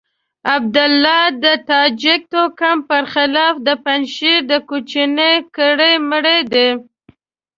[0.55, 6.67] عبدالله د تاجک توکم پر خلاف د پنجشير د کوچنۍ کړۍ مرۍ ده.